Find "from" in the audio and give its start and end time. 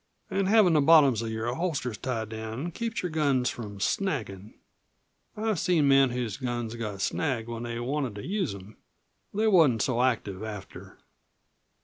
3.51-3.79